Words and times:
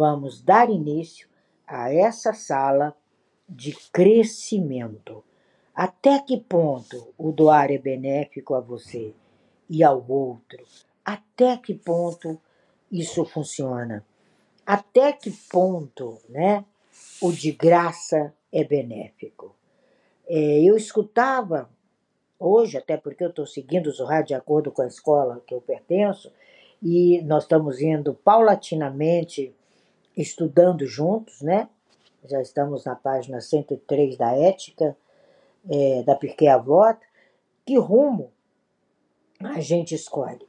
vamos 0.00 0.40
dar 0.40 0.70
início 0.70 1.28
a 1.66 1.92
essa 1.92 2.32
sala 2.32 2.96
de 3.46 3.76
crescimento. 3.92 5.22
Até 5.74 6.20
que 6.20 6.38
ponto 6.38 7.12
o 7.18 7.30
doar 7.30 7.70
é 7.70 7.76
benéfico 7.76 8.54
a 8.54 8.60
você 8.60 9.12
e 9.68 9.84
ao 9.84 10.02
outro? 10.10 10.64
Até 11.04 11.58
que 11.58 11.74
ponto 11.74 12.40
isso 12.90 13.26
funciona? 13.26 14.02
Até 14.64 15.12
que 15.12 15.30
ponto, 15.50 16.16
né, 16.30 16.64
o 17.20 17.30
de 17.30 17.52
graça 17.52 18.32
é 18.50 18.64
benéfico? 18.64 19.54
É, 20.26 20.62
eu 20.62 20.78
escutava 20.78 21.68
hoje, 22.38 22.78
até 22.78 22.96
porque 22.96 23.22
eu 23.22 23.28
estou 23.28 23.46
seguindo 23.46 23.88
o 23.88 23.92
Zohar 23.92 24.24
de 24.24 24.32
acordo 24.32 24.72
com 24.72 24.80
a 24.80 24.86
escola 24.86 25.42
que 25.46 25.54
eu 25.54 25.60
pertenço, 25.60 26.32
e 26.82 27.20
nós 27.20 27.42
estamos 27.42 27.82
indo 27.82 28.14
paulatinamente 28.14 29.54
estudando 30.16 30.86
juntos, 30.86 31.40
né? 31.42 31.68
Já 32.24 32.40
estamos 32.40 32.84
na 32.84 32.94
página 32.94 33.40
103 33.40 34.16
da 34.16 34.32
Ética, 34.36 34.96
é, 35.68 36.02
da 36.02 36.14
Pirkei 36.14 36.48
Avot. 36.48 36.98
Que 37.64 37.78
rumo 37.78 38.30
a 39.40 39.60
gente 39.60 39.94
escolhe? 39.94 40.46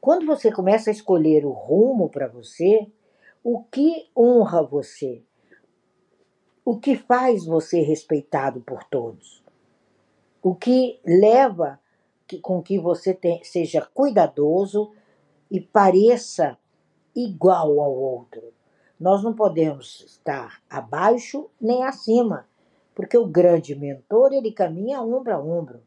Quando 0.00 0.26
você 0.26 0.50
começa 0.52 0.90
a 0.90 0.92
escolher 0.92 1.46
o 1.46 1.52
rumo 1.52 2.08
para 2.08 2.26
você, 2.26 2.86
o 3.42 3.62
que 3.62 4.10
honra 4.16 4.62
você? 4.62 5.22
O 6.64 6.78
que 6.78 6.96
faz 6.96 7.44
você 7.44 7.80
respeitado 7.80 8.60
por 8.60 8.84
todos? 8.84 9.42
O 10.42 10.54
que 10.54 10.98
leva 11.04 11.80
que, 12.26 12.38
com 12.38 12.62
que 12.62 12.78
você 12.78 13.14
te, 13.14 13.42
seja 13.44 13.82
cuidadoso 13.94 14.92
e 15.50 15.60
pareça 15.60 16.58
igual 17.14 17.80
ao 17.80 17.94
outro? 17.94 18.52
Nós 19.04 19.22
não 19.22 19.34
podemos 19.34 20.00
estar 20.00 20.62
abaixo 20.70 21.50
nem 21.60 21.84
acima, 21.84 22.48
porque 22.94 23.18
o 23.18 23.26
grande 23.26 23.74
mentor 23.74 24.32
ele 24.32 24.50
caminha 24.50 25.02
ombro 25.02 25.34
a 25.34 25.38
ombro, 25.38 25.82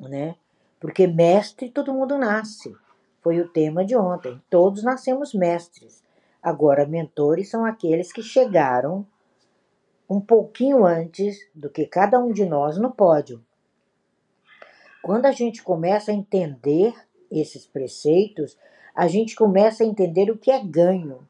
né? 0.00 0.36
Porque 0.80 1.06
mestre 1.06 1.68
todo 1.68 1.92
mundo 1.92 2.16
nasce. 2.16 2.74
Foi 3.20 3.38
o 3.38 3.48
tema 3.50 3.84
de 3.84 3.94
ontem. 3.94 4.40
Todos 4.48 4.82
nascemos 4.82 5.34
mestres. 5.34 6.02
Agora, 6.42 6.86
mentores 6.86 7.50
são 7.50 7.66
aqueles 7.66 8.10
que 8.10 8.22
chegaram 8.22 9.06
um 10.08 10.18
pouquinho 10.18 10.86
antes 10.86 11.36
do 11.54 11.68
que 11.68 11.84
cada 11.84 12.18
um 12.18 12.32
de 12.32 12.46
nós 12.46 12.78
no 12.78 12.90
pódio. 12.90 13.44
Quando 15.02 15.26
a 15.26 15.32
gente 15.32 15.62
começa 15.62 16.10
a 16.10 16.14
entender 16.14 16.94
esses 17.30 17.66
preceitos, 17.66 18.56
a 18.94 19.06
gente 19.06 19.36
começa 19.36 19.84
a 19.84 19.86
entender 19.86 20.30
o 20.30 20.38
que 20.38 20.50
é 20.50 20.64
ganho, 20.64 21.28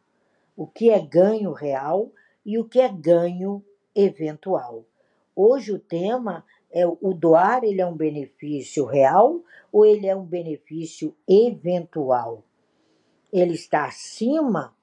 o 0.56 0.67
que 0.67 0.91
é 0.91 1.00
ganho 1.00 1.53
real 1.53 2.11
e 2.45 2.58
o 2.58 2.64
que 2.64 2.81
é 2.81 2.89
ganho 2.89 3.64
eventual. 3.95 4.84
Hoje 5.34 5.72
o 5.72 5.78
tema 5.78 6.44
é 6.70 6.86
o 6.86 7.14
doar, 7.14 7.64
ele 7.64 7.81
é 7.81 7.86
um 7.86 7.97
benefício 7.97 8.84
real 8.84 9.42
ou 9.70 9.84
ele 9.84 10.06
é 10.06 10.17
um 10.17 10.25
benefício 10.25 11.14
eventual? 11.28 12.44
Ele 13.33 13.55
está 13.55 13.86
acima 13.86 14.75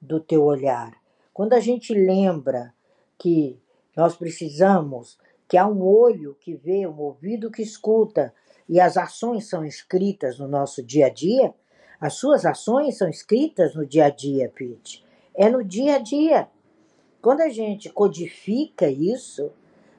do 0.00 0.20
teu 0.20 0.44
olhar. 0.44 0.94
Quando 1.32 1.54
a 1.54 1.60
gente 1.60 1.94
lembra 1.94 2.74
que 3.18 3.58
nós 3.96 4.16
precisamos 4.16 5.18
que 5.48 5.56
há 5.56 5.66
um 5.66 5.82
olho 5.82 6.36
que 6.40 6.54
vê, 6.54 6.86
um 6.86 6.98
ouvido 6.98 7.50
que 7.50 7.62
escuta 7.62 8.34
e 8.68 8.78
as 8.78 8.96
ações 8.96 9.48
são 9.48 9.64
escritas 9.64 10.38
no 10.38 10.46
nosso 10.46 10.82
dia 10.82 11.06
a 11.06 11.08
dia, 11.08 11.54
as 12.00 12.14
suas 12.14 12.44
ações 12.44 12.96
são 12.96 13.08
escritas 13.08 13.74
no 13.74 13.84
dia 13.84 14.06
a 14.06 14.10
dia, 14.10 14.52
Pete. 14.54 15.04
É 15.34 15.48
no 15.48 15.64
dia 15.64 15.96
a 15.96 15.98
dia. 15.98 16.48
Quando 17.20 17.40
a 17.40 17.48
gente 17.48 17.90
codifica 17.90 18.88
isso, 18.88 19.50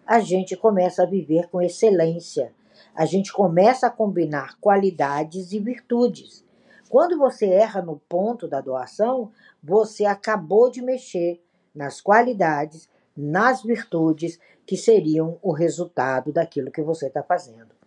a 0.06 0.20
gente 0.20 0.56
começa 0.56 1.04
a 1.04 1.06
viver 1.06 1.50
com 1.50 1.62
excelência. 1.62 2.54
A 2.96 3.06
gente 3.06 3.34
começa 3.34 3.88
a 3.88 3.92
combinar 3.92 4.58
qualidades 4.62 5.52
e 5.52 5.60
virtudes. 5.60 6.46
Quando 6.90 7.18
você 7.18 7.48
erra 7.48 7.82
no 7.82 7.98
ponto 8.08 8.48
da 8.48 8.62
doação, 8.62 9.32
você 9.62 10.06
acabou 10.06 10.72
de 10.72 10.82
mexer 10.82 11.42
nas 11.76 12.00
qualidades, 12.00 12.90
nas 13.16 13.62
virtudes 13.62 14.40
que 14.66 14.78
seriam 14.78 15.38
o 15.42 15.52
resultado 15.52 16.32
daquilo 16.32 16.72
que 16.72 16.82
você 16.82 17.08
está 17.08 17.22
fazendo. 17.22 17.79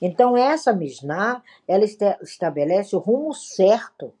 Então, 0.00 0.36
essa 0.36 0.72
Mishnah, 0.72 1.42
ela 1.68 1.84
estabelece 1.84 2.96
o 2.96 2.98
rumo 2.98 3.34
certo 3.34 4.14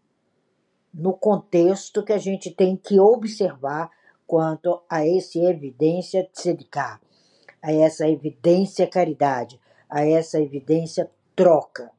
no 0.92 1.12
contexto 1.12 2.04
que 2.04 2.12
a 2.12 2.18
gente 2.18 2.50
tem 2.50 2.76
que 2.76 3.00
observar 3.00 3.90
quanto 4.26 4.82
a 4.88 5.06
esse 5.06 5.40
evidência 5.44 6.28
tzedikah, 6.32 7.00
a 7.62 7.72
essa 7.72 8.08
evidência 8.08 8.86
caridade, 8.86 9.60
a 9.88 10.04
essa 10.04 10.38
evidência 10.38 11.10
troca. 11.34 11.90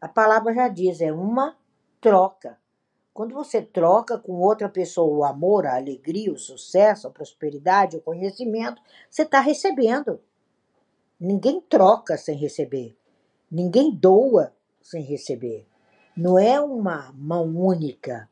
A 0.00 0.08
palavra 0.08 0.52
já 0.52 0.68
diz, 0.68 1.00
é 1.00 1.12
uma 1.12 1.56
troca. 2.00 2.58
Quando 3.14 3.32
você 3.32 3.62
troca 3.62 4.18
com 4.18 4.32
outra 4.34 4.68
pessoa 4.68 5.16
o 5.16 5.24
amor, 5.24 5.66
a 5.66 5.76
alegria, 5.76 6.32
o 6.32 6.38
sucesso, 6.38 7.06
a 7.06 7.10
prosperidade, 7.10 7.96
o 7.96 8.00
conhecimento, 8.00 8.82
você 9.08 9.22
está 9.22 9.40
recebendo. 9.40 10.20
Ninguém 11.24 11.58
troca 11.58 12.18
sem 12.18 12.36
receber. 12.36 12.94
Ninguém 13.50 13.90
doa 13.90 14.54
sem 14.82 15.02
receber. 15.02 15.66
Não 16.14 16.38
é 16.38 16.60
uma 16.60 17.10
mão 17.14 17.46
única, 17.56 18.28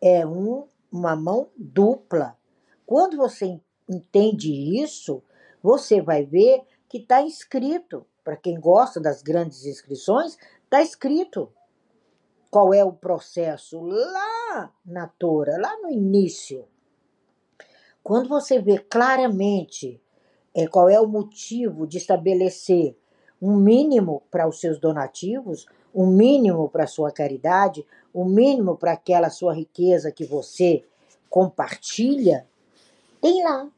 é 0.00 0.26
um, 0.26 0.66
uma 0.90 1.14
mão 1.14 1.48
dupla. 1.56 2.36
Quando 2.84 3.16
você 3.16 3.60
entende 3.88 4.50
isso, 4.82 5.22
você 5.62 6.02
vai 6.02 6.24
ver 6.24 6.64
que 6.88 6.98
está 6.98 7.22
escrito. 7.22 8.04
Para 8.24 8.36
quem 8.36 8.58
gosta 8.58 9.00
das 9.00 9.22
grandes 9.22 9.64
inscrições, 9.64 10.36
está 10.64 10.82
escrito 10.82 11.52
qual 12.50 12.74
é 12.74 12.84
o 12.84 12.92
processo 12.92 13.80
lá 13.80 14.74
na 14.84 15.06
Tora, 15.06 15.56
lá 15.56 15.80
no 15.80 15.88
início. 15.88 16.66
Quando 18.02 18.28
você 18.28 18.60
vê 18.60 18.78
claramente 18.80 20.02
é, 20.54 20.66
qual 20.66 20.88
é 20.88 21.00
o 21.00 21.06
motivo 21.06 21.86
de 21.86 21.98
estabelecer 21.98 22.96
um 23.40 23.56
mínimo 23.56 24.22
para 24.30 24.48
os 24.48 24.60
seus 24.60 24.78
donativos, 24.78 25.66
um 25.94 26.06
mínimo 26.06 26.68
para 26.68 26.84
a 26.84 26.88
sua 26.88 27.10
caridade, 27.10 27.84
um 28.14 28.24
mínimo 28.24 28.76
para 28.76 28.92
aquela 28.92 29.30
sua 29.30 29.54
riqueza 29.54 30.12
que 30.12 30.24
você 30.24 30.84
compartilha, 31.28 32.46
tem 33.20 33.42
lá. 33.42 33.68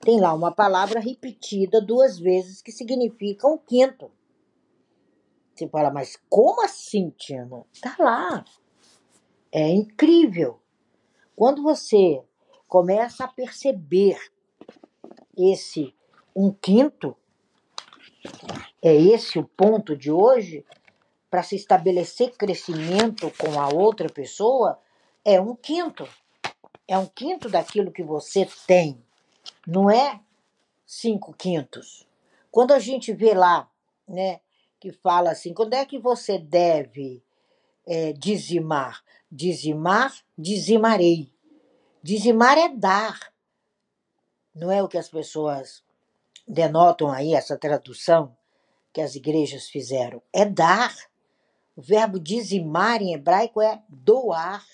Tem 0.00 0.20
lá 0.20 0.34
uma 0.34 0.52
palavra 0.52 1.00
repetida 1.00 1.80
duas 1.80 2.18
vezes 2.18 2.60
que 2.60 2.70
significa 2.70 3.48
um 3.48 3.56
quinto. 3.56 4.10
Você 5.54 5.68
fala, 5.68 5.90
mas 5.90 6.18
como 6.28 6.62
assim, 6.64 7.10
Tino? 7.16 7.66
Tá 7.80 7.96
lá. 7.98 8.44
É 9.50 9.70
incrível. 9.70 10.58
Quando 11.34 11.62
você 11.62 12.22
começa 12.68 13.24
a 13.24 13.28
perceber 13.28 14.18
esse 15.36 15.94
um 16.34 16.50
quinto, 16.52 17.16
é 18.82 18.94
esse 18.94 19.38
o 19.38 19.44
ponto 19.44 19.96
de 19.96 20.10
hoje, 20.10 20.64
para 21.30 21.42
se 21.42 21.56
estabelecer 21.56 22.36
crescimento 22.36 23.30
com 23.38 23.60
a 23.60 23.68
outra 23.68 24.08
pessoa, 24.08 24.78
é 25.24 25.40
um 25.40 25.54
quinto. 25.54 26.08
É 26.86 26.98
um 26.98 27.06
quinto 27.06 27.48
daquilo 27.48 27.90
que 27.90 28.02
você 28.02 28.46
tem. 28.66 29.02
Não 29.66 29.90
é 29.90 30.20
cinco 30.86 31.32
quintos. 31.32 32.06
Quando 32.50 32.72
a 32.72 32.78
gente 32.78 33.12
vê 33.12 33.34
lá, 33.34 33.68
né, 34.06 34.40
que 34.78 34.92
fala 34.92 35.30
assim, 35.30 35.54
quando 35.54 35.74
é 35.74 35.84
que 35.84 35.98
você 35.98 36.38
deve 36.38 37.22
é, 37.86 38.12
dizimar? 38.12 39.02
Dizimar, 39.30 40.14
dizimarei. 40.36 41.32
Dizimar 42.02 42.58
é 42.58 42.68
dar. 42.68 43.32
Não 44.54 44.70
é 44.70 44.82
o 44.82 44.88
que 44.88 44.98
as 44.98 45.08
pessoas 45.08 45.82
denotam 46.46 47.10
aí, 47.10 47.34
essa 47.34 47.56
tradução 47.56 48.36
que 48.92 49.00
as 49.00 49.14
igrejas 49.14 49.68
fizeram. 49.68 50.22
É 50.32 50.44
dar. 50.44 50.94
O 51.76 51.82
verbo 51.82 52.20
dizimar 52.20 53.02
em 53.02 53.12
hebraico 53.12 53.60
é 53.60 53.82
doar. 53.88 54.64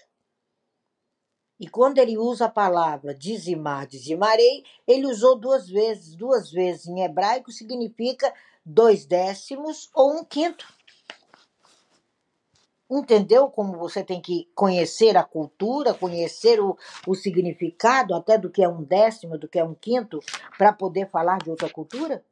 E 1.58 1.68
quando 1.68 1.98
ele 1.98 2.18
usa 2.18 2.46
a 2.46 2.50
palavra 2.50 3.14
dizimar, 3.14 3.86
dizimarei, 3.86 4.64
ele 4.86 5.06
usou 5.06 5.38
duas 5.38 5.68
vezes. 5.68 6.14
Duas 6.14 6.50
vezes 6.50 6.86
em 6.86 7.02
hebraico 7.02 7.50
significa 7.50 8.32
dois 8.64 9.06
décimos 9.06 9.90
ou 9.94 10.20
um 10.20 10.24
quinto. 10.24 10.66
Entendeu 12.90 13.48
como 13.48 13.78
você 13.78 14.02
tem 14.02 14.20
que 14.20 14.48
conhecer 14.52 15.16
a 15.16 15.22
cultura, 15.22 15.94
conhecer 15.94 16.60
o, 16.60 16.76
o 17.06 17.14
significado 17.14 18.14
até 18.14 18.36
do 18.36 18.50
que 18.50 18.64
é 18.64 18.68
um 18.68 18.82
décimo, 18.82 19.38
do 19.38 19.46
que 19.46 19.60
é 19.60 19.64
um 19.64 19.74
quinto, 19.74 20.18
para 20.58 20.72
poder 20.72 21.08
falar 21.08 21.38
de 21.38 21.50
outra 21.50 21.70
cultura? 21.70 22.24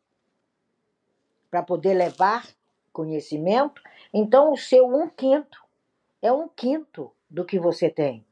Para 1.49 1.63
poder 1.63 1.95
levar 1.95 2.45
conhecimento? 2.93 3.81
Então, 4.13 4.53
o 4.53 4.57
seu 4.57 4.85
um 4.87 5.09
quinto 5.09 5.65
é 6.21 6.33
um 6.33 6.49
quinto 6.49 7.13
do 7.31 7.45
que 7.45 7.59
você 7.59 7.89
tem. 7.89 8.27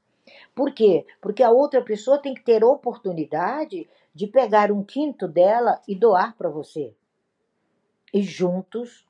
Por 0.53 0.73
quê? 0.73 1.07
Porque 1.21 1.45
a 1.45 1.51
outra 1.51 1.81
pessoa 1.81 2.19
tem 2.19 2.35
que 2.35 2.43
ter 2.43 2.65
oportunidade 2.65 3.89
de 4.13 4.27
pegar 4.27 4.73
um 4.73 4.83
quinto 4.83 5.29
dela 5.29 5.81
e 5.87 5.95
doar 5.95 6.35
para 6.37 6.49
você. 6.49 6.93
E 8.13 8.23
juntos, 8.23 9.07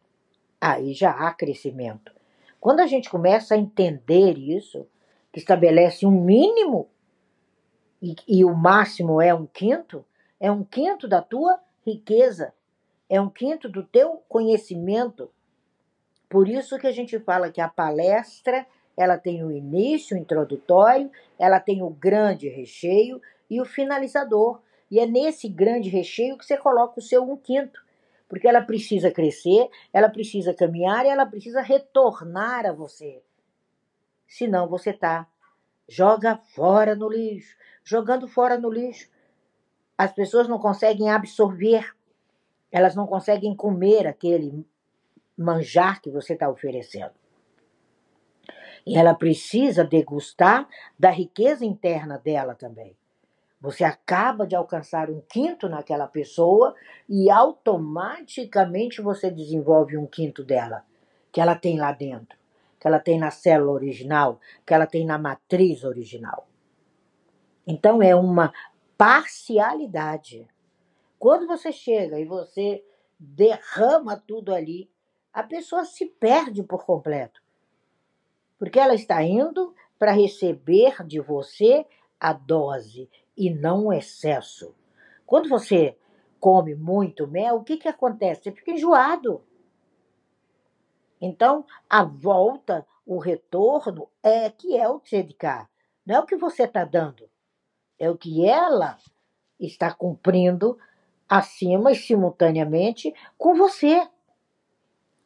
aí 0.61 0.93
já 0.93 1.13
há 1.13 1.33
crescimento. 1.33 2.13
Quando 2.67 2.81
a 2.81 2.87
gente 2.89 3.09
começa 3.09 3.55
a 3.55 3.57
entender 3.57 4.37
isso, 4.37 4.89
que 5.33 5.39
estabelece 5.39 6.05
um 6.05 6.11
mínimo 6.11 6.89
e, 8.03 8.17
e 8.27 8.45
o 8.45 8.57
máximo 8.57 9.23
é 9.23 9.33
um 9.33 9.47
quinto, 9.47 10.05
é 10.41 10.51
um 10.51 10.65
quinto 10.65 11.07
da 11.07 11.23
tua 11.23 11.61
riqueza, 11.87 12.53
é 13.09 13.21
um 13.21 13.31
quinto 13.31 13.69
do 13.69 13.85
teu 13.85 14.21
conhecimento. 14.29 15.31
Por 16.29 16.49
isso 16.49 16.77
que 16.77 16.89
a 16.89 16.91
gente 16.91 17.21
fala 17.21 17.53
que 17.53 17.61
a 17.61 17.69
palestra 17.69 18.67
ela 18.97 19.17
tem 19.17 19.45
o 19.45 19.53
início, 19.53 20.17
o 20.17 20.21
introdutório, 20.21 21.09
ela 21.39 21.61
tem 21.61 21.85
o 21.85 21.91
grande 21.91 22.49
recheio 22.49 23.23
e 23.49 23.61
o 23.61 23.65
finalizador. 23.65 24.61
E 24.91 24.99
é 24.99 25.07
nesse 25.07 25.49
grande 25.49 25.89
recheio 25.89 26.37
que 26.37 26.45
você 26.45 26.57
coloca 26.57 26.99
o 26.99 27.03
seu 27.03 27.23
um 27.23 27.37
quinto. 27.37 27.86
Porque 28.29 28.49
ela 28.49 28.63
precisa 28.63 29.11
crescer, 29.11 29.69
ela 29.93 30.09
precisa 30.09 30.53
caminhar 30.53 31.05
e 31.05 31.09
ela 31.09 31.27
precisa 31.27 31.61
retornar 31.61 32.67
a 32.67 32.73
você. 32.73 33.23
Senão 34.27 34.69
você 34.69 34.93
tá 34.93 35.29
joga 35.89 36.37
fora 36.37 36.97
no 36.97 37.09
lixo, 37.09 37.57
jogando 37.85 38.27
fora 38.27 38.59
no 38.59 38.71
lixo. 38.71 39.09
As 39.97 40.13
pessoas 40.13 40.49
não 40.49 40.59
conseguem 40.59 41.11
absorver, 41.11 41.95
elas 42.71 42.95
não 42.95 43.07
conseguem 43.07 43.55
comer 43.55 44.07
aquele 44.07 44.67
manjar 45.37 46.03
que 46.03 46.11
você 46.11 46.35
está 46.35 46.49
oferecendo. 46.49 47.15
E 48.87 48.97
ela 48.97 49.15
precisa 49.15 49.85
degustar 49.85 50.69
da 50.99 51.11
riqueza 51.11 51.65
interna 51.65 52.19
dela 52.19 52.55
também. 52.55 52.97
Você 53.67 53.83
acaba 53.83 54.47
de 54.47 54.55
alcançar 54.55 55.11
um 55.11 55.21
quinto 55.21 55.69
naquela 55.69 56.07
pessoa 56.07 56.73
e 57.09 57.29
automaticamente 57.29 59.03
você 59.03 59.29
desenvolve 59.29 59.99
um 59.99 60.07
quinto 60.07 60.45
dela, 60.45 60.85
que 61.33 61.41
ela 61.41 61.57
tem 61.57 61.77
lá 61.77 61.91
dentro, 61.91 62.39
que 62.79 62.87
ela 62.87 63.01
tem 63.01 63.19
na 63.19 63.33
célula 63.33 63.73
original, 63.73 64.39
que 64.65 64.73
ela 64.73 64.87
tem 64.87 65.05
na 65.05 65.19
matriz 65.19 65.83
original. 65.83 66.47
Então 67.67 68.01
é 68.01 68.15
uma 68.15 68.53
parcialidade. 68.97 70.47
Quando 71.19 71.49
você 71.49 71.73
chega 71.73 72.21
e 72.21 72.25
você 72.25 72.85
derrama 73.19 74.17
tudo 74.17 74.55
ali, 74.55 74.89
a 75.33 75.43
pessoa 75.43 75.85
se 75.85 76.07
perde 76.07 76.63
por 76.63 76.87
completo. 76.87 77.43
Porque 78.61 78.79
ela 78.79 78.95
está 78.95 79.21
indo 79.25 79.75
para 79.99 80.13
receber 80.13 81.05
de 81.05 81.19
você 81.19 81.85
a 82.21 82.33
dose 82.33 83.11
e 83.37 83.51
não 83.51 83.87
o 83.87 83.93
excesso. 83.93 84.75
Quando 85.27 85.49
você 85.49 85.97
come 86.41 86.75
muito 86.75 87.27
mel, 87.27 87.57
o 87.57 87.65
que, 87.65 87.77
que 87.77 87.89
acontece? 87.89 88.45
Você 88.45 88.53
fica 88.53 88.71
enjoado. 88.71 89.43
Então, 91.21 91.65
a 91.89 92.05
volta, 92.05 92.87
o 93.05 93.19
retorno, 93.19 94.09
é 94.23 94.51
que 94.51 94.77
é 94.77 94.89
o 94.89 95.01
cá. 95.39 95.69
Não 96.05 96.17
é 96.17 96.21
o 96.21 96.27
que 96.27 96.37
você 96.37 96.65
está 96.65 96.85
dando. 96.85 97.29
É 97.99 98.09
o 98.11 98.17
que 98.17 98.47
ela 98.47 98.97
está 99.59 99.93
cumprindo 99.93 100.79
acima 101.29 101.91
e 101.91 101.97
simultaneamente 101.97 103.15
com 103.37 103.55
você. 103.55 104.09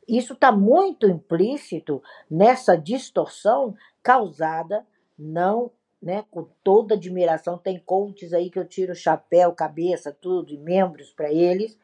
Isso 0.09 0.33
está 0.33 0.51
muito 0.51 1.07
implícito 1.07 2.03
nessa 2.31 2.77
distorção 2.77 3.77
causada 4.03 4.87
não 5.19 5.71
né, 6.02 6.25
com 6.31 6.49
toda 6.64 6.94
admiração. 6.94 7.58
Tem 7.58 7.79
coaches 7.79 8.32
aí 8.32 8.50
que 8.50 8.58
eu 8.58 8.67
tiro 8.67 8.94
chapéu, 8.94 9.52
cabeça, 9.52 10.17
tudo, 10.19 10.52
e 10.52 10.58
membros 10.58 11.11
para 11.11 11.31
eles, 11.31 11.79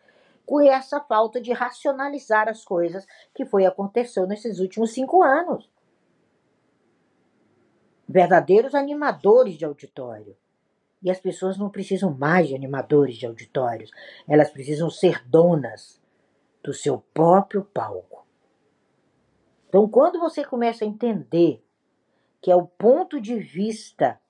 com 0.44 0.60
essa 0.60 1.00
falta 1.00 1.40
de 1.40 1.52
racionalizar 1.52 2.48
as 2.48 2.64
coisas 2.64 3.06
que 3.34 3.44
foi 3.44 3.66
aconteceu 3.66 4.26
nesses 4.26 4.60
últimos 4.60 4.92
cinco 4.92 5.22
anos. 5.22 5.68
Verdadeiros 8.08 8.74
animadores 8.74 9.54
de 9.54 9.64
auditório. 9.64 10.36
E 11.02 11.10
as 11.10 11.20
pessoas 11.20 11.58
não 11.58 11.68
precisam 11.68 12.10
mais 12.10 12.48
de 12.48 12.54
animadores 12.54 13.16
de 13.16 13.26
auditórios, 13.26 13.90
elas 14.26 14.50
precisam 14.50 14.88
ser 14.88 15.22
donas 15.28 16.00
do 16.62 16.72
seu 16.72 16.98
próprio 17.12 17.62
palco. 17.62 18.26
Então, 19.68 19.88
quando 19.88 20.18
você 20.18 20.44
começa 20.44 20.84
a 20.84 20.88
entender 20.88 21.62
que 22.41 22.50
é 22.50 22.56
o 22.56 22.67
ponto 22.67 23.21
de 23.21 23.38
vista 23.38 24.21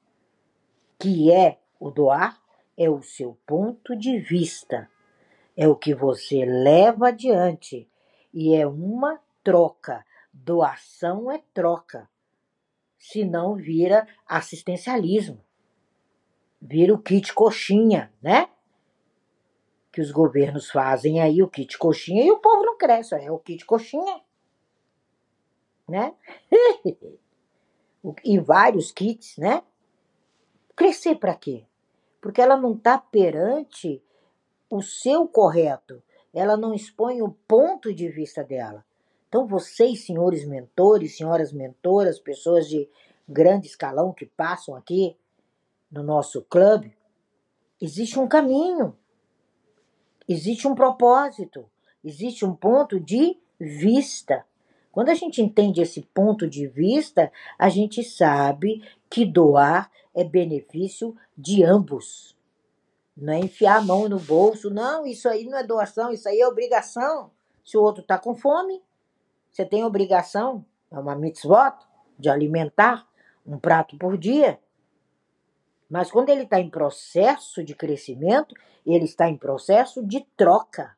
que 0.98 1.30
é 1.32 1.58
o 1.78 1.90
doar, 1.90 2.40
é 2.76 2.88
o 2.88 3.02
seu 3.02 3.38
ponto 3.46 3.96
de 3.96 4.18
vista, 4.18 4.90
é 5.56 5.66
o 5.68 5.76
que 5.76 5.94
você 5.94 6.44
leva 6.44 7.08
adiante 7.08 7.88
e 8.32 8.54
é 8.54 8.66
uma 8.66 9.20
troca. 9.42 10.04
Doação 10.32 11.30
é 11.30 11.42
troca, 11.54 12.10
senão 12.98 13.54
vira 13.54 14.06
assistencialismo, 14.26 15.42
vira 16.60 16.92
o 16.92 16.98
kit 16.98 17.32
coxinha, 17.32 18.12
né? 18.20 18.50
Que 19.90 20.02
os 20.02 20.10
governos 20.10 20.70
fazem 20.70 21.22
aí 21.22 21.42
o 21.42 21.48
kit 21.48 21.78
coxinha 21.78 22.22
e 22.22 22.30
o 22.30 22.38
povo 22.38 22.64
não 22.64 22.76
cresce, 22.76 23.14
é 23.14 23.30
o 23.30 23.38
kit 23.38 23.64
coxinha, 23.64 24.20
né? 25.88 26.14
e 28.24 28.38
vários 28.38 28.90
kits, 28.92 29.36
né? 29.38 29.62
Crescer 30.74 31.16
para 31.16 31.34
quê? 31.34 31.64
Porque 32.20 32.40
ela 32.40 32.56
não 32.56 32.74
está 32.74 32.98
perante 32.98 34.02
o 34.70 34.82
seu 34.82 35.26
correto, 35.26 36.02
ela 36.34 36.56
não 36.56 36.74
expõe 36.74 37.22
o 37.22 37.30
ponto 37.48 37.94
de 37.94 38.08
vista 38.08 38.44
dela. 38.44 38.84
Então, 39.28 39.46
vocês, 39.46 40.04
senhores 40.04 40.46
mentores, 40.46 41.16
senhoras 41.16 41.52
mentoras, 41.52 42.18
pessoas 42.18 42.68
de 42.68 42.88
grande 43.28 43.66
escalão 43.66 44.12
que 44.12 44.26
passam 44.26 44.74
aqui 44.74 45.16
no 45.90 46.02
nosso 46.02 46.42
clube, 46.42 46.96
existe 47.80 48.18
um 48.18 48.28
caminho, 48.28 48.96
existe 50.28 50.68
um 50.68 50.74
propósito, 50.74 51.68
existe 52.04 52.44
um 52.44 52.54
ponto 52.54 53.00
de 53.00 53.38
vista. 53.58 54.44
Quando 54.96 55.10
a 55.10 55.14
gente 55.14 55.42
entende 55.42 55.82
esse 55.82 56.00
ponto 56.00 56.48
de 56.48 56.66
vista, 56.66 57.30
a 57.58 57.68
gente 57.68 58.02
sabe 58.02 58.82
que 59.10 59.26
doar 59.26 59.90
é 60.14 60.24
benefício 60.24 61.14
de 61.36 61.62
ambos. 61.62 62.34
Não 63.14 63.34
é 63.34 63.38
enfiar 63.40 63.76
a 63.76 63.82
mão 63.82 64.08
no 64.08 64.18
bolso, 64.18 64.70
não, 64.70 65.06
isso 65.06 65.28
aí 65.28 65.44
não 65.44 65.58
é 65.58 65.62
doação, 65.62 66.10
isso 66.10 66.26
aí 66.26 66.40
é 66.40 66.48
obrigação. 66.48 67.30
Se 67.62 67.76
o 67.76 67.82
outro 67.82 68.00
está 68.00 68.16
com 68.18 68.34
fome, 68.34 68.82
você 69.52 69.66
tem 69.66 69.84
obrigação, 69.84 70.64
é 70.90 70.98
uma 70.98 71.14
mitzvot, 71.14 71.76
de 72.18 72.30
alimentar 72.30 73.06
um 73.46 73.58
prato 73.58 73.98
por 73.98 74.16
dia. 74.16 74.58
Mas 75.90 76.10
quando 76.10 76.30
ele 76.30 76.44
está 76.44 76.58
em 76.58 76.70
processo 76.70 77.62
de 77.62 77.74
crescimento, 77.74 78.54
ele 78.86 79.04
está 79.04 79.28
em 79.28 79.36
processo 79.36 80.02
de 80.02 80.26
troca 80.38 80.96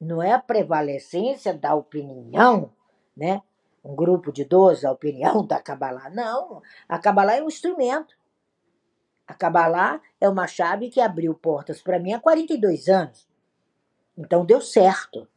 não 0.00 0.22
é 0.22 0.32
a 0.32 0.38
prevalecência 0.38 1.52
da 1.52 1.74
opinião, 1.74 2.72
né? 3.14 3.42
Um 3.84 3.94
grupo 3.94 4.32
de 4.32 4.44
12, 4.44 4.86
a 4.86 4.92
opinião 4.92 5.44
da 5.46 5.60
Kabbalah. 5.60 6.08
Não, 6.10 6.62
a 6.88 6.98
Kabbalah 6.98 7.36
é 7.36 7.42
um 7.42 7.48
instrumento. 7.48 8.16
A 9.26 9.34
Kabbalah 9.34 10.00
é 10.20 10.28
uma 10.28 10.46
chave 10.46 10.88
que 10.88 11.00
abriu 11.00 11.34
portas 11.34 11.82
para 11.82 11.98
mim 11.98 12.12
há 12.12 12.20
42 12.20 12.88
anos. 12.88 13.28
Então 14.16 14.44
deu 14.44 14.60
certo. 14.60 15.28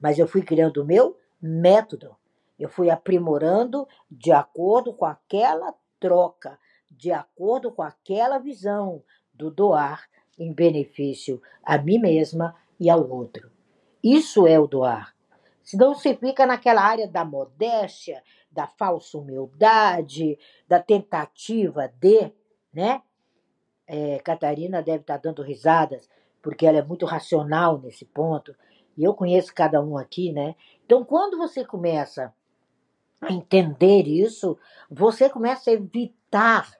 Mas 0.00 0.18
eu 0.18 0.26
fui 0.26 0.42
criando 0.42 0.82
o 0.82 0.84
meu 0.84 1.18
método. 1.40 2.16
Eu 2.58 2.68
fui 2.68 2.90
aprimorando 2.90 3.86
de 4.10 4.32
acordo 4.32 4.92
com 4.92 5.04
aquela 5.04 5.74
troca, 6.00 6.58
de 6.90 7.12
acordo 7.12 7.70
com 7.70 7.82
aquela 7.82 8.38
visão 8.38 9.02
do 9.32 9.50
doar 9.50 10.08
em 10.38 10.52
benefício 10.52 11.40
a 11.62 11.78
mim 11.78 11.98
mesma 11.98 12.54
e 12.80 12.90
ao 12.90 13.08
outro. 13.08 13.55
Isso 14.02 14.46
é 14.46 14.58
o 14.58 14.66
doar. 14.66 15.14
Senão 15.62 15.94
você 15.94 16.14
fica 16.14 16.46
naquela 16.46 16.82
área 16.82 17.08
da 17.08 17.24
modéstia, 17.24 18.22
da 18.50 18.66
falsa 18.66 19.18
humildade, 19.18 20.38
da 20.68 20.80
tentativa 20.80 21.88
de, 22.00 22.32
né? 22.72 23.02
É, 23.86 24.18
Catarina 24.20 24.82
deve 24.82 25.00
estar 25.00 25.18
dando 25.18 25.42
risadas, 25.42 26.08
porque 26.40 26.66
ela 26.66 26.78
é 26.78 26.82
muito 26.82 27.04
racional 27.04 27.78
nesse 27.80 28.04
ponto, 28.04 28.54
e 28.96 29.04
eu 29.04 29.12
conheço 29.12 29.54
cada 29.54 29.82
um 29.82 29.98
aqui, 29.98 30.32
né? 30.32 30.54
Então, 30.84 31.04
quando 31.04 31.36
você 31.36 31.64
começa 31.64 32.32
a 33.20 33.32
entender 33.32 34.06
isso, 34.06 34.58
você 34.90 35.28
começa 35.28 35.70
a 35.70 35.74
evitar 35.74 36.78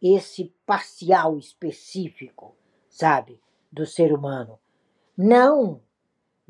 esse 0.00 0.54
parcial 0.64 1.36
específico, 1.38 2.56
sabe, 2.88 3.40
do 3.70 3.84
ser 3.86 4.12
humano. 4.12 4.58
Não 5.16 5.80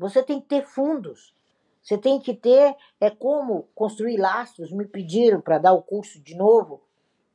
você 0.03 0.21
tem 0.21 0.41
que 0.41 0.47
ter 0.47 0.65
fundos. 0.65 1.33
Você 1.81 1.97
tem 1.97 2.19
que 2.19 2.33
ter 2.33 2.75
é 2.99 3.09
como 3.09 3.69
construir 3.73 4.17
lastros. 4.17 4.69
Me 4.71 4.85
pediram 4.85 5.39
para 5.39 5.57
dar 5.57 5.71
o 5.71 5.81
curso 5.81 6.21
de 6.21 6.35
novo. 6.35 6.83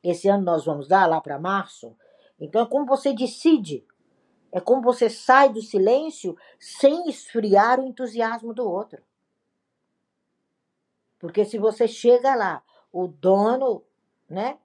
Esse 0.05 0.29
ano 0.29 0.45
nós 0.45 0.67
vamos 0.67 0.87
dar 0.87 1.07
lá 1.07 1.19
para 1.19 1.39
março. 1.39 1.97
Então 2.39 2.61
é 2.61 2.67
como 2.67 2.85
você 2.85 3.15
decide. 3.15 3.87
É 4.53 4.61
como 4.61 4.83
você 4.83 5.09
sai 5.09 5.51
do 5.51 5.63
silêncio 5.63 6.37
sem 6.61 7.09
esfriar 7.09 7.81
o 7.81 7.87
entusiasmo 7.87 8.53
do 8.53 8.69
outro. 8.71 9.03
Porque 11.19 11.45
se 11.47 11.59
você 11.59 11.89
chega 11.89 12.35
lá, 12.35 12.63
o 12.93 13.09
dono, 13.09 13.83
né? 14.29 14.59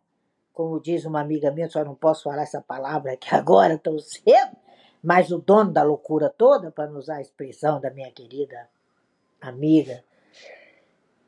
Como 0.52 0.80
diz 0.80 1.06
uma 1.06 1.22
amiga 1.22 1.52
minha, 1.52 1.70
só 1.70 1.84
não 1.86 1.96
posso 1.96 2.24
falar 2.24 2.44
essa 2.44 2.62
palavra 2.62 3.14
aqui 3.14 3.34
agora 3.34 3.78
tão 3.78 3.98
cedo, 3.98 4.58
mas 5.04 5.32
o 5.32 5.38
dono 5.38 5.72
da 5.72 5.84
loucura 5.84 6.30
toda, 6.30 6.72
para 6.72 6.90
usar 6.92 7.18
a 7.18 7.22
expressão 7.22 7.82
da 7.82 7.92
minha 7.92 8.10
querida 8.10 8.70
amiga, 9.42 10.04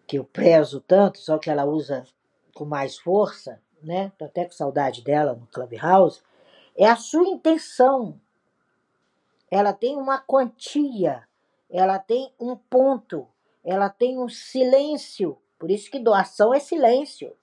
que 0.07 0.17
eu 0.17 0.23
prezo 0.23 0.79
tanto, 0.79 1.17
só 1.17 1.37
que 1.37 1.49
ela 1.49 1.65
usa 1.65 2.05
com 2.53 2.63
mais 2.63 2.97
força, 2.97 3.61
né? 3.83 4.13
Tô 4.17 4.25
até 4.25 4.45
com 4.45 4.51
saudade 4.51 5.03
dela 5.03 5.33
no 5.33 5.45
Clubhouse. 5.47 6.21
É 6.77 6.87
a 6.87 6.95
sua 6.95 7.27
intenção. 7.27 8.19
Ela 9.51 9.73
tem 9.73 9.97
uma 9.97 10.19
quantia, 10.19 11.27
ela 11.69 11.99
tem 11.99 12.31
um 12.39 12.55
ponto, 12.55 13.27
ela 13.63 13.89
tem 13.89 14.17
um 14.17 14.29
silêncio. 14.29 15.37
Por 15.59 15.69
isso 15.69 15.91
que 15.91 15.99
doação 15.99 16.53
é 16.53 16.59
silêncio. 16.59 17.35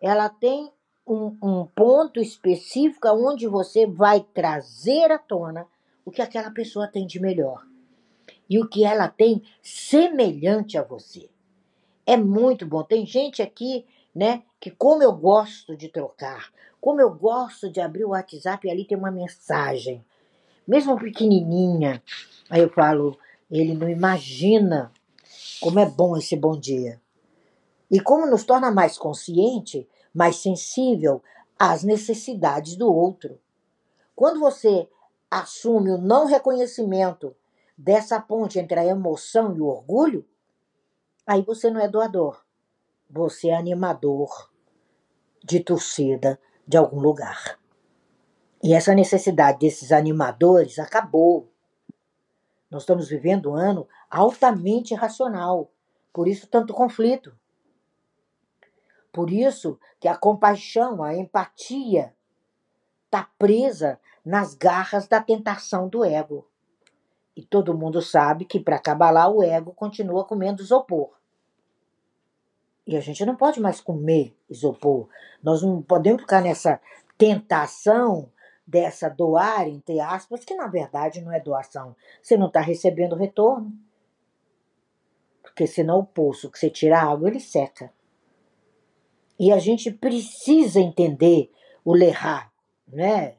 Ela 0.00 0.28
tem 0.28 0.72
um, 1.10 1.36
um 1.42 1.66
ponto 1.66 2.20
específico 2.20 3.08
onde 3.08 3.48
você 3.48 3.84
vai 3.84 4.24
trazer 4.32 5.10
à 5.10 5.18
tona 5.18 5.66
o 6.04 6.10
que 6.10 6.22
aquela 6.22 6.52
pessoa 6.52 6.86
tem 6.86 7.04
de 7.04 7.18
melhor 7.20 7.66
e 8.48 8.60
o 8.60 8.68
que 8.68 8.84
ela 8.84 9.08
tem 9.08 9.42
semelhante 9.60 10.78
a 10.78 10.84
você. 10.84 11.28
É 12.06 12.16
muito 12.16 12.64
bom. 12.64 12.84
Tem 12.84 13.04
gente 13.04 13.42
aqui, 13.42 13.84
né, 14.14 14.44
que 14.60 14.70
como 14.70 15.02
eu 15.02 15.12
gosto 15.12 15.76
de 15.76 15.88
trocar, 15.88 16.52
como 16.80 17.00
eu 17.00 17.12
gosto 17.12 17.68
de 17.68 17.80
abrir 17.80 18.04
o 18.04 18.10
WhatsApp 18.10 18.66
e 18.66 18.70
ali 18.70 18.84
tem 18.84 18.96
uma 18.96 19.10
mensagem, 19.10 20.04
mesmo 20.66 20.96
pequenininha. 20.96 22.00
Aí 22.48 22.62
eu 22.62 22.70
falo, 22.70 23.18
ele 23.50 23.74
não 23.74 23.88
imagina 23.88 24.92
como 25.60 25.80
é 25.80 25.86
bom 25.86 26.16
esse 26.16 26.36
bom 26.36 26.56
dia. 26.56 27.00
E 27.90 27.98
como 27.98 28.26
nos 28.26 28.44
torna 28.44 28.70
mais 28.70 28.96
consciente, 28.96 29.88
mais 30.14 30.36
sensível 30.36 31.22
às 31.58 31.82
necessidades 31.82 32.76
do 32.76 32.92
outro. 32.92 33.40
Quando 34.14 34.40
você 34.40 34.88
assume 35.30 35.90
o 35.92 35.98
não 35.98 36.26
reconhecimento 36.26 37.34
dessa 37.76 38.20
ponte 38.20 38.58
entre 38.58 38.78
a 38.78 38.84
emoção 38.84 39.56
e 39.56 39.60
o 39.60 39.66
orgulho, 39.66 40.26
aí 41.26 41.42
você 41.42 41.70
não 41.70 41.80
é 41.80 41.88
doador. 41.88 42.44
Você 43.08 43.48
é 43.48 43.56
animador 43.56 44.50
de 45.42 45.60
torcida 45.60 46.38
de 46.66 46.76
algum 46.76 47.00
lugar. 47.00 47.58
E 48.62 48.74
essa 48.74 48.94
necessidade 48.94 49.58
desses 49.58 49.90
animadores 49.90 50.78
acabou. 50.78 51.50
Nós 52.70 52.82
estamos 52.82 53.08
vivendo 53.08 53.50
um 53.50 53.54
ano 53.54 53.88
altamente 54.10 54.94
racional. 54.94 55.70
Por 56.12 56.28
isso, 56.28 56.46
tanto 56.46 56.74
conflito. 56.74 57.34
Por 59.12 59.30
isso 59.30 59.78
que 59.98 60.08
a 60.08 60.16
compaixão, 60.16 61.02
a 61.02 61.14
empatia, 61.16 62.14
está 63.06 63.28
presa 63.38 63.98
nas 64.24 64.54
garras 64.54 65.08
da 65.08 65.20
tentação 65.20 65.88
do 65.88 66.04
ego. 66.04 66.46
E 67.36 67.42
todo 67.42 67.76
mundo 67.76 68.00
sabe 68.00 68.44
que 68.44 68.60
para 68.60 69.10
lá 69.10 69.28
o 69.28 69.42
ego 69.42 69.72
continua 69.72 70.24
comendo 70.24 70.62
isopor. 70.62 71.10
E 72.86 72.96
a 72.96 73.00
gente 73.00 73.24
não 73.24 73.36
pode 73.36 73.60
mais 73.60 73.80
comer 73.80 74.36
isopor. 74.48 75.08
Nós 75.42 75.62
não 75.62 75.80
podemos 75.82 76.22
ficar 76.22 76.40
nessa 76.40 76.80
tentação 77.16 78.30
dessa 78.66 79.08
doar, 79.08 79.66
entre 79.68 80.00
aspas, 80.00 80.44
que 80.44 80.54
na 80.54 80.66
verdade 80.66 81.20
não 81.20 81.32
é 81.32 81.40
doação. 81.40 81.94
Você 82.22 82.36
não 82.36 82.46
está 82.46 82.60
recebendo 82.60 83.16
retorno. 83.16 83.72
Porque 85.42 85.66
senão 85.66 86.00
o 86.00 86.06
poço 86.06 86.50
que 86.50 86.58
você 86.58 86.70
tira 86.70 87.00
água, 87.00 87.28
ele 87.28 87.40
seca. 87.40 87.92
E 89.40 89.50
a 89.50 89.58
gente 89.58 89.90
precisa 89.90 90.78
entender 90.80 91.50
o 91.82 91.94
lerrar, 91.94 92.52
né? 92.86 93.38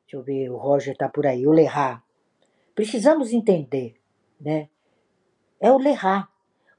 Deixa 0.00 0.16
eu 0.16 0.24
ver, 0.24 0.50
o 0.50 0.56
Roger 0.56 0.92
está 0.92 1.08
por 1.08 1.24
aí, 1.24 1.46
o 1.46 1.52
lerrar. 1.52 2.04
Precisamos 2.74 3.32
entender, 3.32 3.94
né? 4.40 4.68
É 5.60 5.70
o 5.70 5.78
lerrar. 5.78 6.28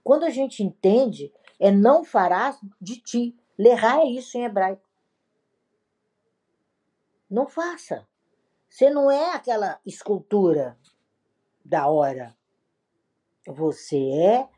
Quando 0.03 0.25
a 0.25 0.29
gente 0.29 0.61
entende, 0.61 1.31
é 1.57 1.71
não 1.71 2.03
farás 2.03 2.59
de 2.81 2.97
ti. 2.97 3.39
Lerrar 3.57 3.99
é 3.99 4.07
isso 4.07 4.37
em 4.37 4.43
hebraico. 4.43 4.85
Não 7.29 7.47
faça. 7.47 8.05
Você 8.67 8.89
não 8.89 9.09
é 9.09 9.33
aquela 9.33 9.79
escultura 9.85 10.77
da 11.63 11.87
hora. 11.87 12.35
Você 13.47 13.97
é 13.97 14.49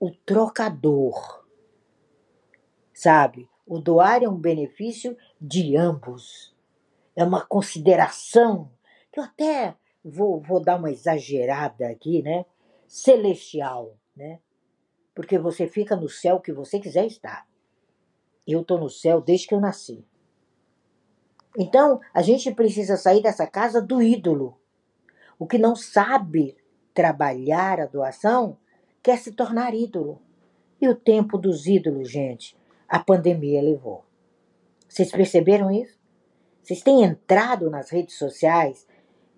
o 0.00 0.10
trocador 0.10 1.45
sabe? 2.96 3.46
O 3.66 3.78
doar 3.78 4.22
é 4.22 4.28
um 4.28 4.40
benefício 4.40 5.16
de 5.38 5.76
ambos. 5.76 6.56
É 7.14 7.22
uma 7.22 7.44
consideração 7.44 8.70
que 9.12 9.20
eu 9.20 9.24
até 9.24 9.76
vou, 10.02 10.40
vou 10.40 10.60
dar 10.60 10.76
uma 10.76 10.90
exagerada 10.90 11.88
aqui, 11.88 12.22
né? 12.22 12.46
Celestial, 12.88 13.94
né? 14.16 14.40
Porque 15.14 15.38
você 15.38 15.68
fica 15.68 15.94
no 15.94 16.08
céu 16.08 16.40
que 16.40 16.52
você 16.52 16.80
quiser 16.80 17.06
estar. 17.06 17.46
Eu 18.46 18.62
estou 18.62 18.78
no 18.78 18.88
céu 18.88 19.20
desde 19.20 19.46
que 19.46 19.54
eu 19.54 19.60
nasci. 19.60 20.02
Então, 21.58 22.00
a 22.14 22.22
gente 22.22 22.54
precisa 22.54 22.96
sair 22.96 23.22
dessa 23.22 23.46
casa 23.46 23.82
do 23.82 24.00
ídolo. 24.00 24.58
O 25.38 25.46
que 25.46 25.58
não 25.58 25.76
sabe 25.76 26.56
trabalhar 26.94 27.78
a 27.78 27.86
doação 27.86 28.56
quer 29.02 29.18
se 29.18 29.32
tornar 29.32 29.74
ídolo. 29.74 30.22
E 30.80 30.88
o 30.88 30.94
tempo 30.94 31.36
dos 31.36 31.66
ídolos, 31.66 32.10
gente, 32.10 32.56
a 32.88 32.98
pandemia 32.98 33.62
levou. 33.62 34.04
Vocês 34.88 35.10
perceberam 35.10 35.70
isso? 35.70 35.98
Vocês 36.62 36.82
têm 36.82 37.02
entrado 37.02 37.70
nas 37.70 37.90
redes 37.90 38.16
sociais 38.16 38.86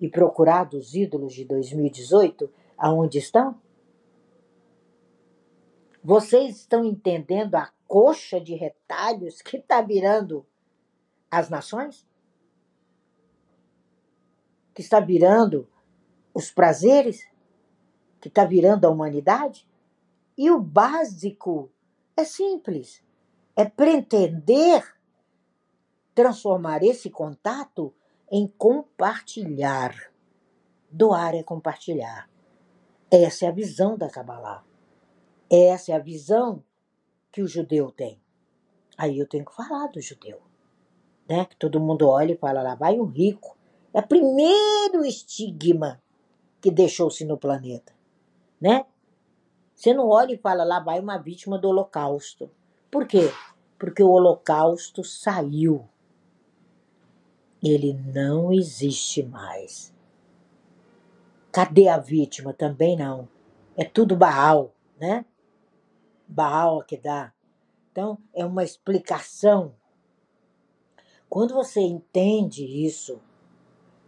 e 0.00 0.09
procurado 0.09 0.78
os 0.78 0.95
ídolos 0.95 1.35
de 1.35 1.45
2018 1.45 2.50
aonde 2.76 3.19
estão? 3.19 3.61
Vocês 6.02 6.57
estão 6.57 6.85
entendendo 6.85 7.57
a 7.57 7.71
coxa 7.87 8.40
de 8.40 8.55
retalhos 8.55 9.43
que 9.43 9.57
está 9.57 9.83
virando 9.83 10.47
as 11.31 11.50
nações? 11.50 12.07
Que 14.73 14.81
está 14.81 15.00
virando 15.00 15.69
os 16.33 16.50
prazeres? 16.50 17.26
Que 18.21 18.28
está 18.28 18.45
virando 18.45 18.87
a 18.87 18.90
humanidade? 18.90 19.69
E 20.37 20.50
o 20.50 20.61
básico 20.61 21.71
é 22.17 22.25
simples 22.25 23.02
é 23.59 23.65
pretender 23.65 24.85
transformar 26.15 26.81
esse 26.85 27.11
contato 27.11 27.93
em 28.31 28.47
compartilhar. 28.47 30.12
Doar 30.88 31.35
é 31.35 31.43
compartilhar. 31.43 32.31
Essa 33.11 33.47
é 33.47 33.49
a 33.49 33.53
visão 33.53 33.99
da 33.99 34.09
Kabbalah. 34.09 34.65
Essa 35.50 35.91
é 35.91 35.97
a 35.97 35.99
visão 35.99 36.62
que 37.33 37.43
o 37.43 37.49
judeu 37.49 37.91
tem. 37.91 38.23
Aí 38.97 39.19
eu 39.19 39.27
tenho 39.27 39.45
que 39.45 39.57
falar 39.57 39.88
do 39.88 40.00
judeu. 40.00 40.41
Né? 41.29 41.45
Que 41.45 41.57
todo 41.57 41.81
mundo 41.81 42.09
olha 42.09 42.35
e 42.35 42.38
fala, 42.38 42.62
lá 42.62 42.77
vai 42.77 43.00
o 43.00 43.05
rico. 43.05 43.59
É 43.93 43.99
o 43.99 44.07
primeiro 44.07 45.05
estigma 45.05 46.00
que 46.61 46.71
deixou-se 46.71 47.25
no 47.25 47.37
planeta. 47.37 47.93
Né? 48.61 48.87
Você 49.75 49.93
não 49.93 50.09
olha 50.09 50.35
e 50.35 50.38
fala, 50.38 50.62
lá 50.62 50.79
vai 50.79 51.00
uma 51.00 51.19
vítima 51.19 51.59
do 51.59 51.71
holocausto. 51.71 52.49
Por 52.91 53.07
quê? 53.07 53.31
Porque 53.78 54.02
o 54.02 54.11
Holocausto 54.11 55.04
saiu. 55.04 55.88
Ele 57.62 57.92
não 57.92 58.52
existe 58.52 59.23
mais. 59.23 59.94
Cadê 61.52 61.88
a 61.88 61.99
vítima? 61.99 62.52
Também 62.52 62.97
não. 62.97 63.28
É 63.76 63.85
tudo 63.85 64.16
Baal, 64.16 64.75
né? 65.00 65.25
Baal 66.26 66.82
que 66.82 66.97
dá. 66.97 67.32
Então, 67.90 68.18
é 68.35 68.44
uma 68.44 68.62
explicação. 68.62 69.75
Quando 71.28 71.54
você 71.54 71.80
entende 71.80 72.64
isso, 72.64 73.20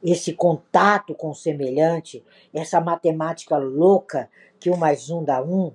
esse 0.03 0.33
contato 0.33 1.15
com 1.15 1.31
o 1.31 1.35
semelhante, 1.35 2.25
essa 2.53 2.81
matemática 2.81 3.57
louca 3.57 4.31
que 4.59 4.71
um 4.71 4.77
mais 4.77 5.11
um 5.11 5.25
dá 5.25 5.43
um, 5.43 5.73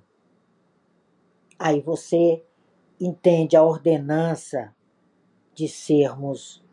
aí 1.58 1.82
você 1.82 2.45
entende 3.00 3.56
a 3.56 3.64
ordenança 3.64 4.76
de 5.54 5.68
sermos 5.68 6.64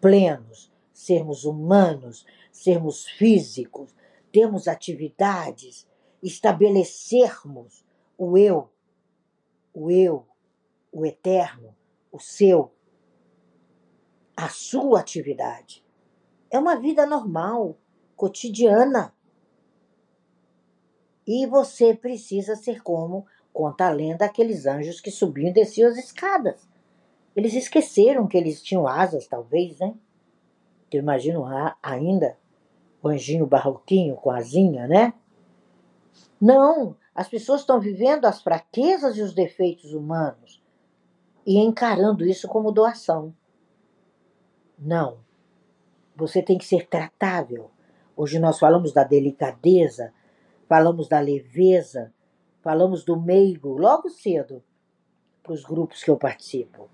plenos, 0.00 0.72
sermos 0.92 1.44
humanos, 1.44 2.26
sermos 2.50 3.06
físicos, 3.06 3.94
termos 4.32 4.68
atividades, 4.68 5.86
estabelecermos 6.22 7.84
o 8.16 8.36
eu, 8.36 8.70
o 9.72 9.90
eu, 9.90 10.26
o 10.92 11.06
eterno, 11.06 11.74
o 12.10 12.18
seu, 12.18 12.72
a 14.36 14.48
sua 14.48 15.00
atividade. 15.00 15.84
É 16.50 16.58
uma 16.58 16.76
vida 16.76 17.06
normal, 17.06 17.76
cotidiana. 18.16 19.14
E 21.26 21.46
você 21.46 21.94
precisa 21.94 22.56
ser 22.56 22.82
como, 22.82 23.26
conta 23.58 23.88
a 23.88 23.90
lenda, 23.90 24.24
aqueles 24.24 24.66
anjos 24.66 25.00
que 25.00 25.10
subiam 25.10 25.48
e 25.48 25.52
desciam 25.52 25.90
as 25.90 25.96
escadas. 25.96 26.68
Eles 27.34 27.54
esqueceram 27.54 28.28
que 28.28 28.38
eles 28.38 28.62
tinham 28.62 28.86
asas, 28.86 29.26
talvez, 29.26 29.80
né? 29.80 29.96
Eu 30.92 31.00
imagino 31.00 31.44
ainda 31.82 32.38
o 33.02 33.08
anjinho 33.08 33.48
barroquinho 33.48 34.14
com 34.14 34.30
asinha, 34.30 34.86
né? 34.86 35.12
Não, 36.40 36.94
as 37.12 37.26
pessoas 37.26 37.62
estão 37.62 37.80
vivendo 37.80 38.26
as 38.26 38.40
fraquezas 38.40 39.16
e 39.16 39.22
os 39.22 39.34
defeitos 39.34 39.92
humanos 39.92 40.62
e 41.44 41.58
encarando 41.58 42.24
isso 42.24 42.46
como 42.46 42.70
doação. 42.70 43.34
Não. 44.78 45.18
Você 46.14 46.40
tem 46.40 46.56
que 46.56 46.64
ser 46.64 46.86
tratável. 46.86 47.72
Hoje 48.16 48.38
nós 48.38 48.56
falamos 48.56 48.92
da 48.92 49.02
delicadeza, 49.02 50.14
falamos 50.68 51.08
da 51.08 51.18
leveza, 51.18 52.14
falamos 52.68 53.02
do 53.02 53.18
meigo 53.18 53.78
logo 53.78 54.10
cedo 54.10 54.62
para 55.42 55.54
os 55.54 55.64
grupos 55.64 56.04
que 56.04 56.10
eu 56.10 56.18
participo. 56.18 56.90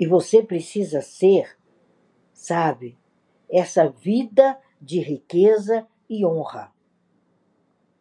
E 0.00 0.06
você 0.06 0.42
precisa 0.42 1.02
ser, 1.02 1.58
sabe, 2.32 2.96
essa 3.50 3.90
vida 3.90 4.58
de 4.80 4.98
riqueza 4.98 5.86
e 6.08 6.24
honra. 6.24 6.72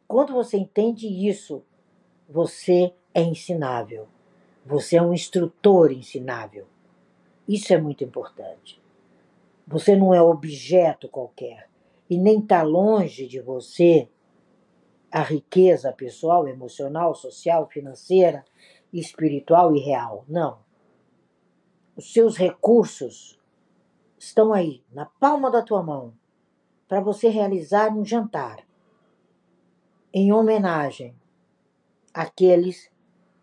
Quando 0.08 0.32
você 0.32 0.56
entende 0.56 1.08
isso, 1.28 1.62
você 2.30 2.94
é 3.14 3.22
ensinável. 3.22 4.08
Você 4.66 4.96
é 4.96 5.02
um 5.02 5.14
instrutor 5.14 5.92
ensinável. 5.92 6.68
Isso 7.46 7.74
é 7.74 7.78
muito 7.78 8.02
importante. 8.02 8.82
Você 9.68 9.94
não 9.98 10.14
é 10.14 10.22
objeto 10.22 11.10
qualquer 11.10 11.70
e 12.10 12.18
nem 12.18 12.40
está 12.40 12.64
longe 12.64 13.28
de 13.28 13.42
você 13.42 14.08
a 15.12 15.22
riqueza 15.22 15.92
pessoal, 15.92 16.48
emocional, 16.48 17.14
social, 17.14 17.68
financeira, 17.68 18.46
espiritual 18.94 19.76
e 19.76 19.80
real. 19.80 20.24
Não. 20.28 20.60
Os 21.96 22.14
seus 22.14 22.38
recursos 22.38 23.40
estão 24.18 24.54
aí, 24.54 24.84
na 24.92 25.06
palma 25.06 25.52
da 25.52 25.62
tua 25.62 25.84
mão, 25.84 26.14
para 26.88 27.02
você 27.02 27.28
realizar 27.28 27.92
um 27.92 28.06
jantar 28.06 28.66
em 30.14 30.32
homenagem 30.32 31.16
àqueles 32.14 32.90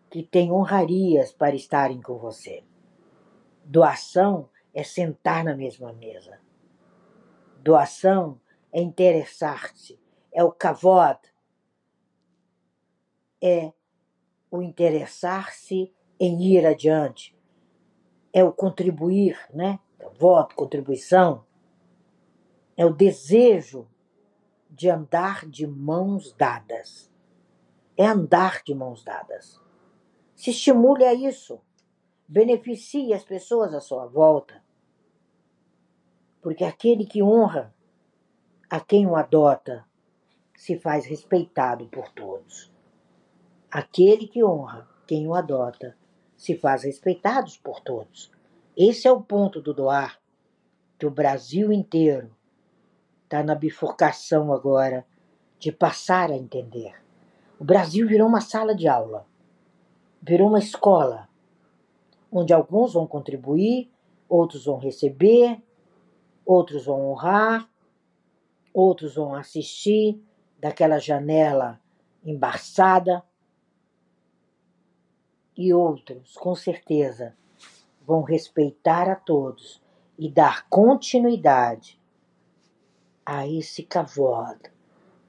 que 0.09 0.23
têm 0.23 0.51
honrarias 0.51 1.31
para 1.31 1.55
estarem 1.55 2.01
com 2.01 2.17
você. 2.17 2.63
Doação 3.63 4.49
é 4.73 4.83
sentar 4.83 5.43
na 5.43 5.55
mesma 5.55 5.93
mesa. 5.93 6.39
Doação 7.61 8.39
é 8.71 8.81
interessar-se, 8.81 9.99
é 10.31 10.43
o 10.43 10.51
kavod, 10.51 11.19
é 13.41 13.71
o 14.51 14.61
interessar-se 14.61 15.93
em 16.19 16.41
ir 16.41 16.65
adiante, 16.65 17.35
é 18.33 18.43
o 18.43 18.51
contribuir, 18.51 19.37
né? 19.53 19.79
Voto, 20.19 20.55
contribuição, 20.55 21.45
é 22.75 22.85
o 22.85 22.93
desejo 22.93 23.87
de 24.69 24.89
andar 24.89 25.45
de 25.45 25.67
mãos 25.67 26.31
dadas. 26.31 27.11
É 27.97 28.05
andar 28.05 28.61
de 28.63 28.73
mãos 28.73 29.03
dadas. 29.03 29.59
Se 30.33 30.51
estimule 30.51 31.03
a 31.03 31.13
isso. 31.13 31.59
Beneficie 32.25 33.13
as 33.13 33.25
pessoas 33.25 33.73
à 33.73 33.81
sua 33.81 34.05
volta. 34.05 34.63
Porque 36.41 36.63
aquele 36.63 37.05
que 37.05 37.21
honra 37.21 37.75
a 38.69 38.79
quem 38.79 39.05
o 39.05 39.17
adota 39.17 39.85
se 40.55 40.79
faz 40.79 41.05
respeitado 41.05 41.87
por 41.87 42.07
todos. 42.13 42.71
Aquele 43.71 44.27
que 44.27 44.43
honra 44.43 44.87
quem 45.05 45.27
o 45.27 45.35
adota 45.35 45.95
se 46.35 46.55
faz 46.55 46.83
respeitado 46.83 47.51
por 47.63 47.79
todos. 47.81 48.31
Esse 48.75 49.07
é 49.07 49.11
o 49.11 49.21
ponto 49.21 49.61
do 49.61 49.73
doar, 49.73 50.19
que 50.97 51.05
o 51.05 51.11
Brasil 51.11 51.71
inteiro 51.71 52.35
está 53.23 53.43
na 53.43 53.53
bifurcação 53.53 54.51
agora 54.51 55.05
de 55.59 55.71
passar 55.71 56.31
a 56.31 56.35
entender. 56.35 56.95
O 57.59 57.63
Brasil 57.63 58.07
virou 58.07 58.27
uma 58.27 58.41
sala 58.41 58.73
de 58.73 58.87
aula, 58.87 59.27
virou 60.21 60.47
uma 60.47 60.59
escola 60.59 61.29
onde 62.31 62.53
alguns 62.53 62.93
vão 62.93 63.05
contribuir, 63.05 63.91
outros 64.27 64.65
vão 64.65 64.77
receber, 64.77 65.61
outros 66.45 66.85
vão 66.85 67.11
honrar, 67.11 67.69
outros 68.73 69.15
vão 69.15 69.35
assistir 69.35 70.19
daquela 70.59 70.97
janela 70.97 71.79
embaçada 72.23 73.23
e 75.59 75.73
outros, 75.73 76.35
com 76.35 76.55
certeza, 76.55 77.35
vão 78.07 78.21
respeitar 78.21 79.09
a 79.09 79.15
todos 79.15 79.83
e 80.17 80.31
dar 80.31 80.65
continuidade 80.69 81.99
a 83.25 83.45
esse 83.45 83.83
kavod, 83.83 84.57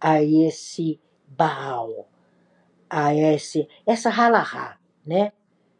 a 0.00 0.22
esse 0.22 1.00
Baal, 1.26 2.08
a 2.88 3.12
esse, 3.12 3.68
essa 3.84 4.08
halahá, 4.08 4.78
né? 5.04 5.32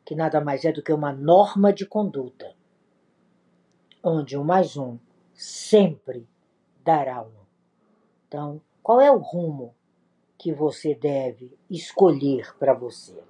que 0.04 0.16
nada 0.16 0.40
mais 0.40 0.64
é 0.64 0.72
do 0.72 0.82
que 0.82 0.92
uma 0.92 1.12
norma 1.12 1.72
de 1.72 1.86
conduta, 1.86 2.52
onde 4.02 4.36
um 4.36 4.42
mais 4.42 4.76
um 4.76 4.98
sempre 5.32 6.28
dará 6.84 7.22
um. 7.22 7.46
Então, 8.26 8.60
qual 8.82 9.00
é 9.00 9.12
o 9.12 9.18
rumo 9.18 9.76
que 10.36 10.52
você 10.52 10.92
deve 10.92 11.56
escolher 11.70 12.52
para 12.58 12.74
você? 12.74 13.29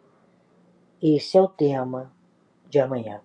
Esse 1.03 1.39
é 1.39 1.41
o 1.41 1.49
tema 1.49 2.13
de 2.69 2.79
amanhã. 2.79 3.23